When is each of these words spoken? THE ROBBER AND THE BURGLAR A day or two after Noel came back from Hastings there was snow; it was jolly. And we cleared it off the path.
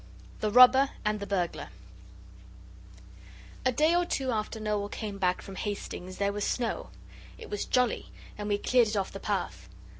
THE 0.39 0.49
ROBBER 0.49 0.89
AND 1.05 1.19
THE 1.19 1.27
BURGLAR 1.27 1.69
A 3.63 3.71
day 3.71 3.93
or 3.93 4.03
two 4.03 4.31
after 4.31 4.59
Noel 4.59 4.89
came 4.89 5.19
back 5.19 5.43
from 5.43 5.53
Hastings 5.57 6.17
there 6.17 6.33
was 6.33 6.43
snow; 6.43 6.89
it 7.37 7.51
was 7.51 7.65
jolly. 7.65 8.07
And 8.35 8.49
we 8.49 8.57
cleared 8.57 8.87
it 8.87 8.97
off 8.97 9.11
the 9.11 9.19
path. 9.19 9.69